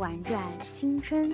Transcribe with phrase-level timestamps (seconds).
[0.00, 1.30] 玩转青春。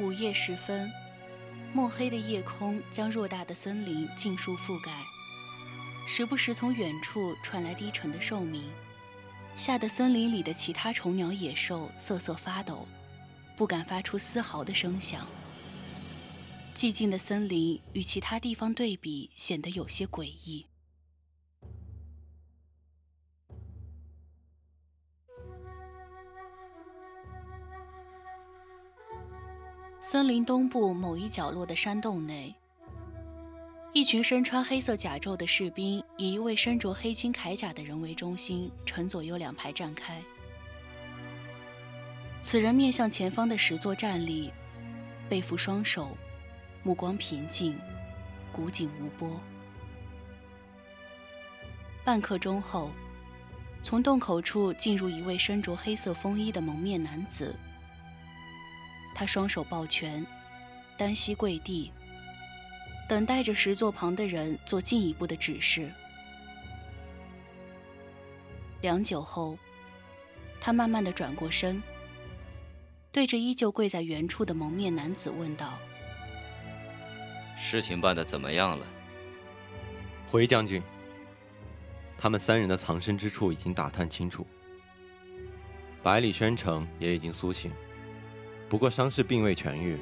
[0.00, 0.90] 午夜时分，
[1.72, 4.90] 墨黑的夜空将偌大的森林尽数覆盖，
[6.04, 8.68] 时不时从远处传来低沉的兽鸣，
[9.56, 12.88] 吓得森林里的其他虫鸟野兽瑟瑟发抖，
[13.54, 15.24] 不敢发出丝毫的声响。
[16.78, 20.64] 寂静的森林与其他地方对比，显得有些诡异。
[30.00, 32.54] 森林东部某一角落的山洞内，
[33.92, 40.22] 一群身穿黑色甲胄的士兵，以一位身着黑金铠甲的人为中心，呈左右两排站开。
[42.40, 44.52] 此人面向前方的石座站立，
[45.28, 46.16] 背负双手，
[46.88, 47.78] 目光平静，
[48.50, 49.38] 古井无波。
[52.02, 52.92] 半刻钟后，
[53.82, 57.54] 从洞口处进入一位身着黑色风衣的蒙面男子。
[59.14, 60.26] 他双手抱拳，
[60.96, 61.92] 单膝跪地，
[63.06, 65.92] 等待着石座旁的人做进一步的指示。
[68.80, 69.58] 良久后，
[70.58, 71.82] 他慢慢的转过身，
[73.12, 75.78] 对着依旧跪在原处的蒙面男子问道
[77.58, 78.86] ：“事情办得怎么样了？”
[80.30, 80.82] 回将军，
[82.16, 84.46] 他们三人的藏身之处已经打探清楚，
[86.02, 87.72] 百里宣城也已经苏醒。
[88.68, 89.98] 不过伤势并未痊愈，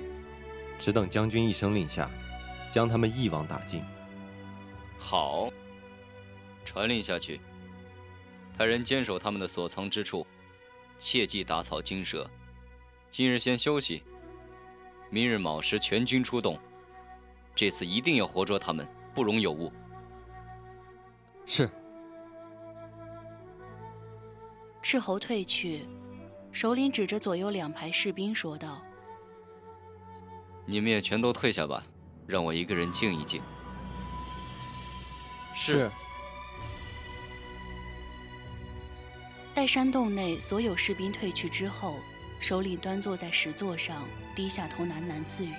[0.78, 2.10] 只等将军一声令下，
[2.72, 3.82] 将他们一网打尽。
[4.98, 5.48] 好，
[6.64, 7.40] 传令下去，
[8.58, 10.26] 派人坚守他们的所藏之处，
[10.98, 12.28] 切忌打草惊蛇。
[13.12, 14.02] 今日先休息，
[15.08, 16.58] 明日卯时全军出动。
[17.56, 19.72] 这次一定要活捉他们，不容有误。
[21.46, 21.68] 是。
[24.82, 25.86] 斥候退去。
[26.52, 28.82] 首领指着左右两排士兵说道
[30.64, 31.84] ：“你们也全都退下吧，
[32.26, 33.42] 让我一个人静一静。”
[35.54, 35.90] 是。
[39.54, 41.98] 待山洞内所有士兵退去之后，
[42.40, 44.02] 首领端坐在石座上，
[44.34, 45.52] 低下头喃喃自语：“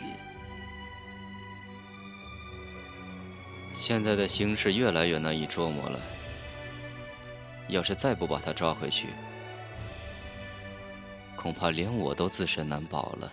[3.78, 6.00] 现在的形势越来越难以捉摸了。
[7.70, 9.10] 要是再不把他抓回去……”
[11.38, 13.32] 恐怕连我都自身难保了。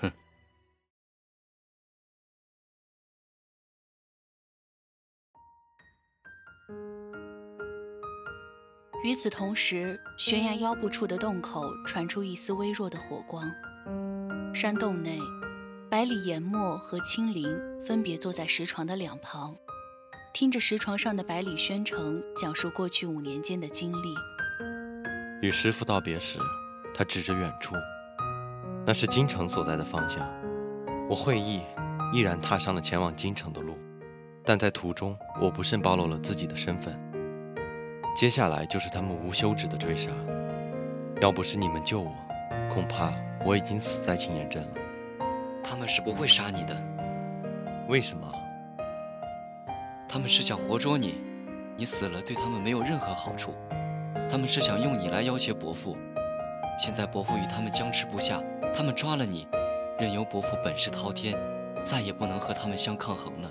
[0.00, 0.10] 哼！
[9.04, 13.44] 与此同时，悬崖腰部处的洞口传出一丝微弱的火光。
[14.54, 15.18] 山洞内，
[15.92, 19.54] 百里研墨和青灵分别坐在石床的两旁，
[20.32, 24.14] 听着石床上的百里宣城讲述过去五年间的经历。
[25.42, 26.38] 与师傅道别时，
[26.94, 27.74] 他指着远处，
[28.86, 30.26] 那是京城所在的方向。
[31.10, 31.60] 我会意，
[32.14, 33.76] 毅然踏上了前往京城的路。
[34.46, 36.98] 但在途中，我不慎暴露了自己的身份。
[38.16, 40.10] 接下来就是他们无休止的追杀。
[41.20, 42.14] 要不是你们救我，
[42.70, 43.12] 恐怕
[43.44, 44.72] 我已经死在青岩镇了。
[45.62, 46.76] 他们是不会杀你的。
[47.88, 48.32] 为什么？
[50.08, 51.14] 他们是想活捉你，
[51.76, 53.54] 你死了对他们没有任何好处。
[54.30, 55.96] 他们是想用你来要挟伯父。
[56.78, 58.42] 现在伯父与他们僵持不下，
[58.74, 59.46] 他们抓了你，
[59.98, 61.38] 任由伯父本事滔天，
[61.84, 63.50] 再也不能和他们相抗衡了。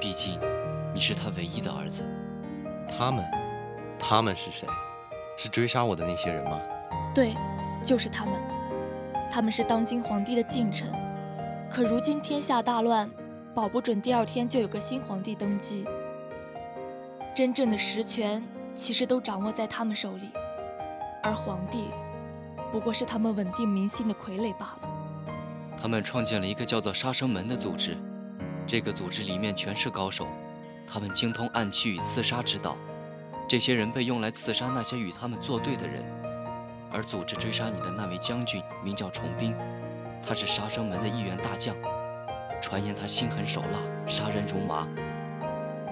[0.00, 0.40] 毕竟，
[0.94, 2.04] 你是他唯一的儿子。
[2.88, 3.24] 他们，
[3.98, 4.68] 他们是谁？
[5.36, 6.60] 是追杀我的那些人吗？
[7.14, 7.34] 对，
[7.84, 8.34] 就是他们。
[9.30, 10.88] 他们是当今皇帝的近臣，
[11.70, 13.10] 可如今天下大乱，
[13.54, 15.84] 保不准第二天就有个新皇帝登基。
[17.34, 18.42] 真正的实权
[18.74, 20.30] 其实都掌握在他们手里，
[21.22, 21.88] 而皇帝
[22.72, 24.88] 不过是他们稳定民心的傀儡罢了。
[25.76, 27.96] 他们创建了一个叫做杀生门的组织，
[28.66, 30.26] 这个组织里面全是高手，
[30.86, 32.76] 他们精通暗器与刺杀之道。
[33.46, 36.02] 这些人被用来刺杀那些与他们作对的人，
[36.90, 39.54] 而组织追杀你的那位将军名叫重兵，
[40.26, 41.74] 他是杀生门的一员大将。
[42.60, 44.86] 传言他心狠手辣，杀人如麻。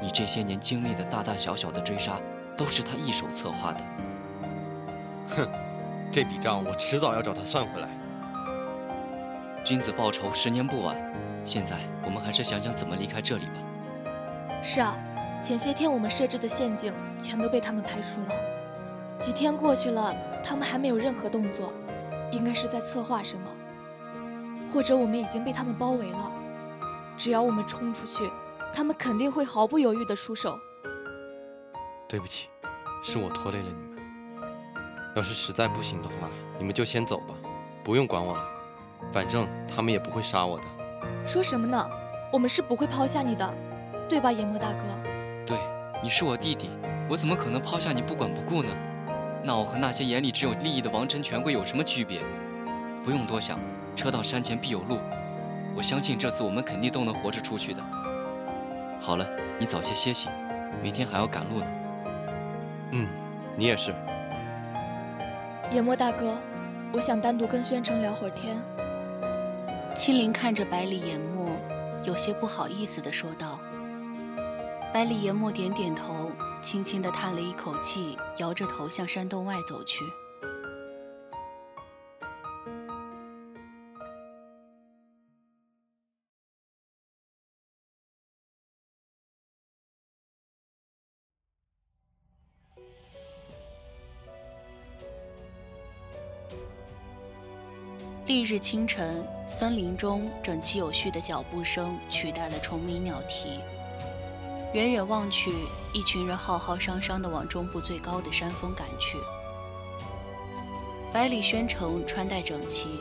[0.02, 2.18] 你这些年经历的大大小小的追杀，
[2.56, 3.80] 都是他一手策划的。
[5.36, 5.48] 哼，
[6.12, 7.88] 这笔账我迟早要找他算回来。
[9.64, 10.96] 君子报仇，十年不晚。
[11.44, 13.52] 现在我们还是想想怎么离开这里吧。
[14.62, 14.96] 是啊。
[15.42, 16.90] 前些天我们设置的陷阱
[17.20, 18.34] 全都被他们排除了。
[19.18, 21.70] 几天过去了，他们还没有任何动作，
[22.32, 23.46] 应该是在策划什么，
[24.74, 26.32] 或者我们已经被他们包围了。
[27.16, 28.28] 只要我们冲出去，
[28.74, 30.58] 他们肯定会毫不犹豫地出手。
[32.08, 32.48] 对不起，
[33.00, 34.04] 是我拖累了你们。
[35.14, 36.28] 要是实在不行的话，
[36.58, 37.34] 你们就先走吧，
[37.84, 38.44] 不用管我了。
[39.12, 40.64] 反正他们也不会杀我的。
[41.24, 41.88] 说什么呢？
[42.32, 43.54] 我们是不会抛下你的，
[44.08, 44.78] 对吧，研墨大哥？
[45.46, 45.56] 对，
[46.02, 46.68] 你是我弟弟，
[47.08, 48.70] 我怎么可能抛下你不管不顾呢？
[49.44, 52.20] 那我和那些眼里只有利益的王臣权贵有什么区别？
[53.04, 53.60] 不用多想，
[53.94, 54.98] 车到山前必有路。
[55.76, 57.82] 我相信这次我们肯定都能活着出去的。
[59.00, 60.28] 好了，你早些歇息，
[60.82, 61.66] 明天还要赶路呢。
[62.92, 63.06] 嗯，
[63.56, 63.94] 你也是。
[65.72, 66.36] 野墨大哥，
[66.92, 68.56] 我想单独跟宣城聊会儿天。
[69.96, 71.50] 青灵看着百里研墨，
[72.04, 73.58] 有些不好意思的说道。
[74.92, 76.30] 百里研墨点点头，
[76.62, 80.04] 轻轻的叹了一口气，摇着头向山洞外走去。
[98.44, 103.58] 日清晨，森林中整齐有序的脚步声取代了虫鸣鸟啼。
[104.74, 105.50] 远远望去，
[105.94, 109.16] 一群人浩浩汤汤地往中部最高的山峰赶去。
[111.10, 112.98] 百里宣城穿戴整齐，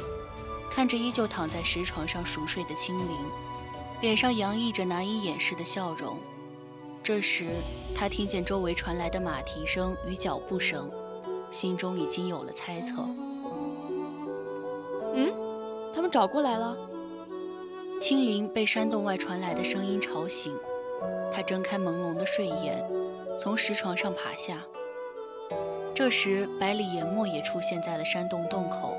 [0.72, 3.18] 看着依旧躺在石床上熟睡的青灵，
[4.00, 6.16] 脸上洋溢着难以掩饰的笑容。
[7.04, 7.50] 这时，
[7.94, 10.89] 他听见周围传来的马蹄声与脚步声，
[11.51, 13.10] 心中已经有了猜测。
[15.13, 15.31] 嗯，
[15.94, 16.75] 他们找过来了。
[18.00, 20.54] 青灵被山洞外传来的声音吵醒。
[21.33, 22.83] 他睁开朦胧的睡眼，
[23.39, 24.63] 从石床上爬下。
[25.95, 28.95] 这时，百里研墨也出现在了山洞洞口，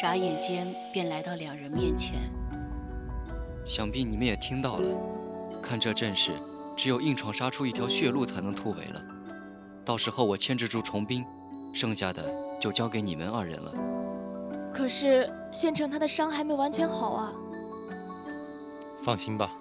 [0.00, 2.14] 眨眼间便来到两人面前。
[3.64, 4.88] 想必你们也听到了，
[5.62, 6.32] 看这阵势，
[6.76, 9.02] 只有硬闯杀出一条血路才能突围了。
[9.84, 11.24] 到时候我牵制住重兵，
[11.74, 12.24] 剩下的
[12.58, 13.72] 就交给你们二人了。
[14.80, 17.30] 可是，宣城他的伤还没完全好啊。
[19.02, 19.52] 放心吧。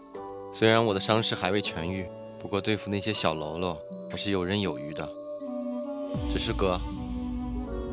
[0.53, 2.07] 虽然我的伤势还未痊愈，
[2.39, 3.77] 不过对付那些小喽啰
[4.09, 5.07] 还是游刃有余的。
[6.31, 6.79] 只是哥，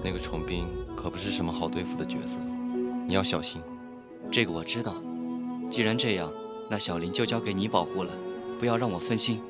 [0.04, 2.37] 那个虫兵可不是什么好对付的角色，
[3.09, 3.61] 你要小心。
[4.30, 4.95] 这个我知道。
[5.68, 6.33] 既然这样，
[6.71, 8.12] 那小林就交给你保护了，
[8.61, 9.42] 不要让我分心。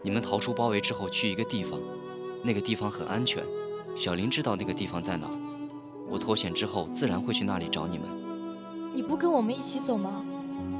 [0.00, 1.80] 你们逃出包围之后，去一个地方，
[2.44, 3.42] 那个地方很安全。
[3.96, 5.34] 小林知道那个地方在哪儿，
[6.10, 8.08] 我脱险之后自然会去那里找你们。
[8.92, 10.24] 你不跟我们一起走吗？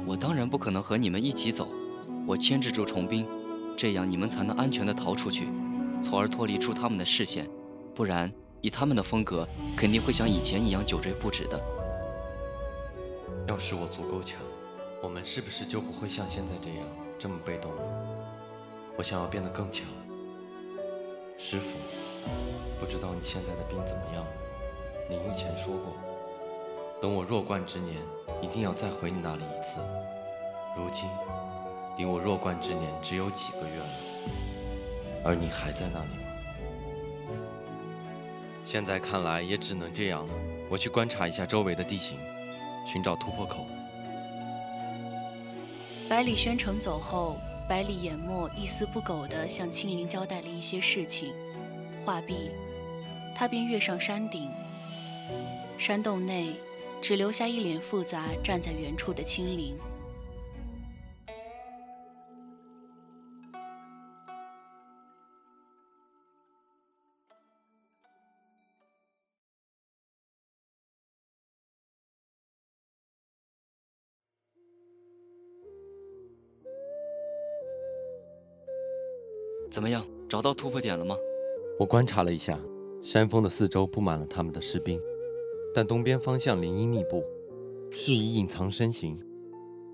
[0.05, 1.69] 我当然不可能和你们一起走，
[2.27, 3.25] 我牵制住虫兵，
[3.77, 5.47] 这样你们才能安全的逃出去，
[6.03, 7.47] 从而脱离出他们的视线。
[7.95, 9.47] 不然，以他们的风格，
[9.77, 11.61] 肯定会像以前一样久追不止的。
[13.47, 14.39] 要是我足够强，
[15.01, 17.83] 我们是不是就不会像现在这样这么被动了？
[18.97, 19.85] 我想要变得更强。
[21.37, 21.75] 师傅，
[22.79, 24.23] 不知道你现在的病怎么样？
[25.11, 25.93] 你以前说过，
[27.01, 27.97] 等我弱冠之年。
[28.41, 29.77] 一定要再回你那里一次。
[30.75, 31.07] 如今，
[31.95, 33.85] 离我弱冠之年只有几个月了，
[35.23, 37.35] 而你还在那里吗？
[38.63, 40.33] 现在看来也只能这样了。
[40.69, 42.17] 我去观察一下周围的地形，
[42.83, 43.67] 寻找突破口。
[46.09, 47.37] 百里宣城走后，
[47.69, 51.31] 百里研墨一丝不苟地向青灵交代了一些事情。
[52.03, 52.49] 话毕，
[53.35, 54.49] 他便跃上山顶。
[55.77, 56.55] 山洞内
[57.01, 59.75] 只留下一脸复杂、站在原处的青灵。
[79.71, 81.15] 怎么样，找到突破点了吗？
[81.79, 82.59] 我观察了一下，
[83.01, 85.01] 山峰的四周布满了他们的士兵，
[85.73, 87.23] 但东边方向林荫密布，
[87.89, 89.17] 适宜隐藏身形。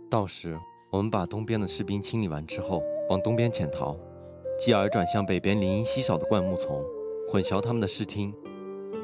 [0.09, 0.57] 到时
[0.89, 3.95] 我们把东边的士兵清理完之后，往东边潜逃，
[4.57, 6.83] 继而转向北边林荫稀少的灌木丛，
[7.27, 8.33] 混淆他们的视听。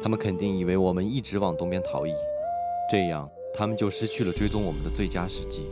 [0.02, 2.12] 他们肯定以为我们一直往东边逃逸，
[2.90, 5.68] 这样他们就失去了追踪我们的最佳时机。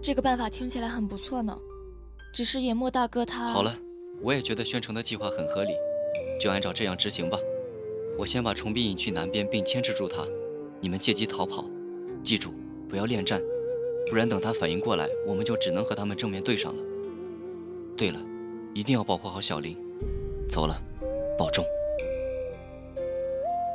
[0.00, 1.58] 这个办法听起来很不错呢。
[2.32, 3.74] 只是野莫大哥他好了，
[4.22, 5.74] 我也觉得宣城的计划很合理，
[6.40, 7.38] 就按照这样执行吧。
[8.18, 10.26] 我先把重兵引去南边，并牵制住他，
[10.80, 11.64] 你们借机逃跑。
[12.22, 12.50] 记住，
[12.88, 13.42] 不要恋战，
[14.08, 16.82] 不然等他反应过来，我们就只能和他们正面对上了。
[17.96, 18.20] 对了，
[18.74, 19.76] 一定要保护好小林。
[20.48, 20.80] 走了，
[21.38, 21.64] 保重。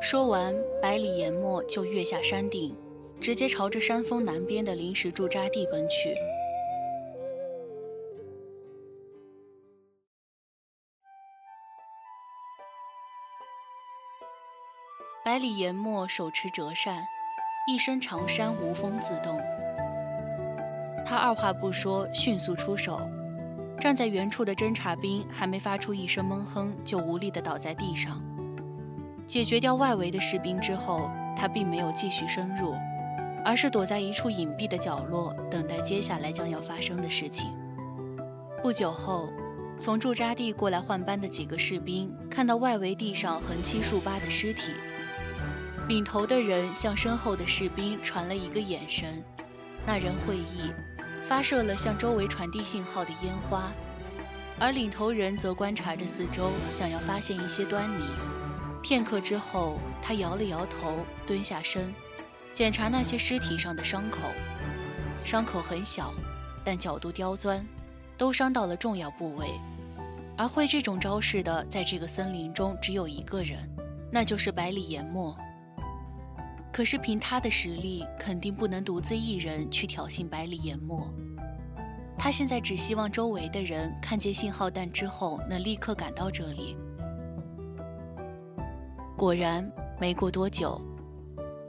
[0.02, 2.74] 说完，百里研墨就跃下山顶，
[3.20, 6.14] 直接朝着山峰南边的临时驻扎地奔去。
[15.38, 17.08] 百里研墨手持折扇，
[17.68, 19.40] 一身长衫无风自动。
[21.06, 23.00] 他二话不说，迅速出手。
[23.80, 28.20] 站在原处的侦察兵还没发出一声闷哼，就无力地倒在地上。
[29.28, 32.74] 解决掉外围的士兵之后，他并没有继续深入，
[33.46, 37.48] 而是躲在一处隐蔽的角落，等待接下来将要发生的事情。
[38.64, 39.30] 不久后，
[39.78, 44.72] 从驻扎地过来换班的几个士兵看到外围地上横七竖八的尸体。
[45.88, 49.24] 领头的人向身后的士兵传了一个眼神，
[49.86, 50.70] 那人会意，
[51.24, 53.72] 发射了向周围传递信号的烟花，
[54.60, 58.06] 而领头人则观察着四周，想要发现一些端倪。
[58.84, 61.94] 片刻之后，他摇了摇头，蹲下身，
[62.54, 64.20] 检查那些尸体上的伤口。
[65.24, 66.14] 伤口很小，
[66.66, 67.66] 但角度刁钻，
[68.18, 69.48] 都伤到了重要部位。
[70.38, 73.58] 而会这种招式的，在这个森林中只有一个人，
[74.12, 75.36] 那就是百里研墨。
[76.78, 81.12] 可是凭他的实力，肯定不能独自一人去挑衅百里研墨。
[82.16, 86.78] 他现在只希望周围的人看见信号弹之后，能立刻赶到这里。
[89.18, 89.68] 果然，
[90.00, 90.80] 没过多久，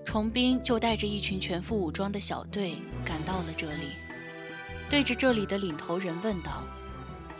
[0.04, 3.92] 重兵就带着一群全副武装的小队赶到了这里，
[4.90, 6.66] 对着这里的领头人问道：“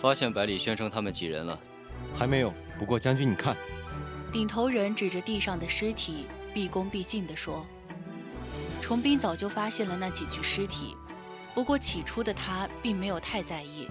[0.00, 1.60] 发现百里宣称他们几人了？
[2.14, 2.50] 还没有。
[2.78, 3.54] 不过将军，你看。”
[4.32, 6.24] 领头人指着地上的尸体。
[6.58, 7.64] 毕恭毕敬地说
[8.82, 10.96] ：“重兵早就发现了那几具尸体，
[11.54, 13.88] 不过起初的他并没有太在意。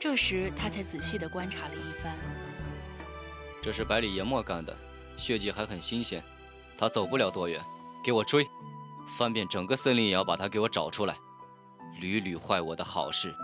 [0.00, 2.16] 这时他才仔细地观察了一番。
[3.60, 4.74] 这是百里研墨干的，
[5.18, 6.24] 血迹还很新鲜，
[6.78, 7.62] 他走不了多远。
[8.02, 8.48] 给我追，
[9.18, 11.14] 翻遍整个森林也要把他给我找出来。
[12.00, 13.34] 屡屡坏我的好事，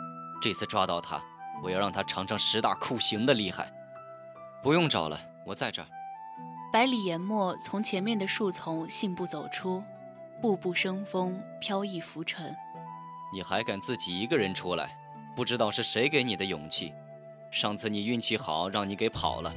[0.40, 1.22] 这次抓到他，
[1.62, 3.70] 我要让他尝尝十大酷刑的厉害。
[4.62, 5.88] 不用找了，我在这儿。”
[6.74, 9.80] 百里研墨从前面的树丛信步走出，
[10.42, 12.52] 步步生风，飘逸浮沉。
[13.32, 14.98] 你还敢自己一个人出来？
[15.36, 16.92] 不知道是谁给你的勇气。
[17.48, 19.54] 上次你运气好，让你给跑了，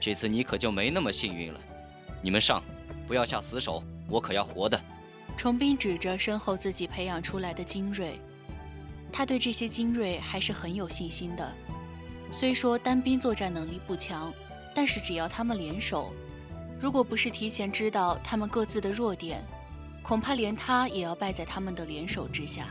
[0.00, 1.60] 这次你可就没那么幸运了。
[2.22, 2.62] 你们上，
[3.06, 4.80] 不要下死手，我可要活的。
[5.36, 8.18] 重兵指着身后自己培养出来的精锐，
[9.12, 11.54] 他对这些精锐还是很有信心的。
[12.30, 14.32] 虽说单兵作战能力不强，
[14.74, 16.10] 但是只要他们联手。
[16.80, 19.44] 如果不是提前知道他们各自的弱点，
[20.02, 22.66] 恐怕连他也要败在他们的联手之下。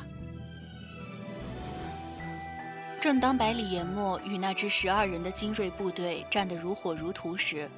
[2.99, 7.69] 正当百里研墨与那支十二人的精锐部队战得如火如荼时，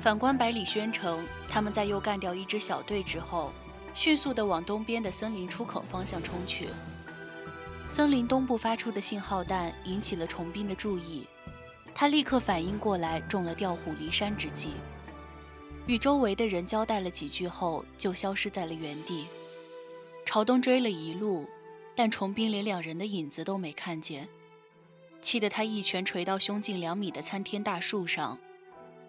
[0.00, 3.52] 反观百里宣城，他们在又干掉一支小队之后，
[3.94, 6.68] 迅速地往东边的森林出口方向冲去。
[7.86, 11.26] 森林东部发出的信号弹引起了重兵的注意，
[11.94, 14.72] 他立刻反应过来，中了调虎离山之计。
[15.86, 19.26] 与周围的人交代了几句后，就消失在了原地。
[20.24, 21.46] 朝东追了一路，
[21.94, 24.28] 但崇斌连两人的影子都没看见，
[25.22, 28.36] 气得他一拳捶到胸径两米的参天大树上，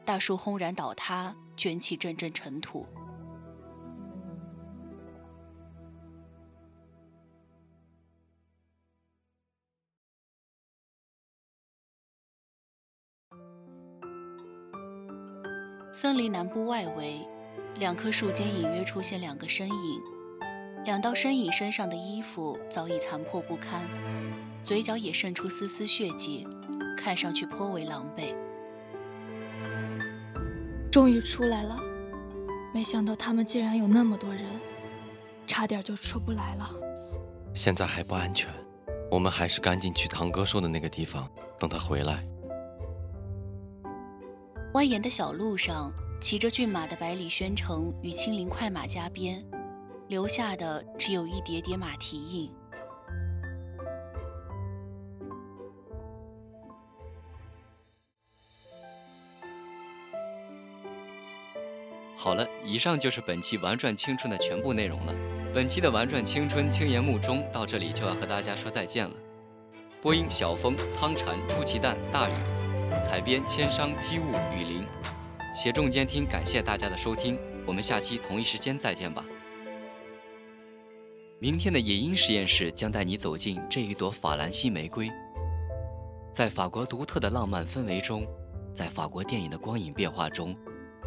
[0.05, 2.85] 大树轰然倒塌，卷起阵阵尘土。
[15.99, 17.27] 森林南部外围，
[17.79, 19.99] 两棵树间隐约出现两个身影，
[20.85, 23.81] 两道身影身上的衣服早已残破不堪，
[24.63, 26.47] 嘴角也渗出丝丝血迹，
[26.95, 28.35] 看上去颇为狼狈。
[30.91, 31.79] 终于出来了，
[32.71, 34.43] 没想到他们竟然有那么多人，
[35.47, 36.69] 差点就出不来了。
[37.55, 38.53] 现在还不安全，
[39.09, 41.27] 我们还是赶紧去堂哥说的那个地方，
[41.57, 42.23] 等他回来。
[44.77, 45.91] 蜿蜒的小路上，
[46.21, 49.43] 骑着骏马的百里宣城与青林快马加鞭，
[50.07, 52.51] 留下的只有一叠叠马蹄印。
[62.15, 65.15] 好了，以上就是本期《玩转青春》的全部内容了。
[65.55, 69.15] 本期的《玩转青春》青言目中到这里就要和大家说再见了。
[70.03, 72.33] 播音：小风、苍蝉、出奇蛋、大雨；
[73.03, 74.83] 采编：千商、机务、雨林；
[75.53, 79.23] 协众监听，感谢大家的收听，我们下期同一时间再见吧。
[81.39, 85.11] 明天的野音实验室将带你走进这一朵法兰西玫瑰，
[86.33, 88.25] 在法国独特的浪漫氛围中，
[88.73, 90.55] 在法国电影的光影变化中。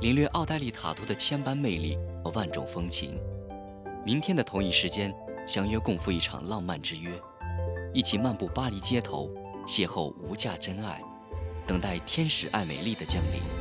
[0.01, 3.21] 领略奥黛丽·塔图的千般魅力和万种风情。
[4.03, 5.15] 明天的同一时间，
[5.47, 7.11] 相约共赴一场浪漫之约，
[7.93, 9.29] 一起漫步巴黎街头，
[9.67, 11.03] 邂逅无价真爱，
[11.71, 13.60] 等待天使爱美丽的降临。